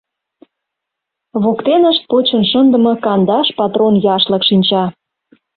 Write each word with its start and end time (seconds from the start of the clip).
Воктенышт 1.43 2.03
почын 2.09 2.43
шындыме 2.51 2.93
кандаш 3.05 3.47
патрон 3.57 3.93
яшлык 4.15 4.43
шинча. 4.49 4.83